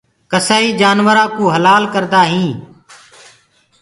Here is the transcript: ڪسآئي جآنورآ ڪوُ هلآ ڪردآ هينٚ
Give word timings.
ڪسآئي 0.31 0.69
جآنورآ 0.79 1.25
ڪوُ 1.35 1.43
هلآ 1.55 1.75
ڪردآ 1.93 2.21
هينٚ 2.31 2.55